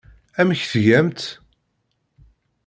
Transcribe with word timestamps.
Amek 0.39 0.61
tgamt? 0.71 1.21